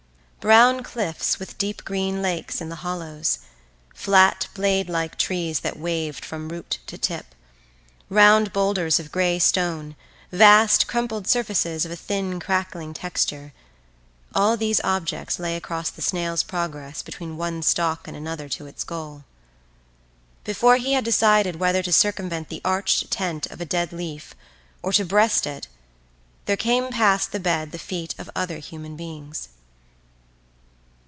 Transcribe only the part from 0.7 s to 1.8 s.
cliffs with